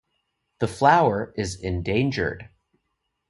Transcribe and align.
The 0.61 0.67
flower 0.67 1.31
is 1.37 1.53
endangered. 1.61 2.49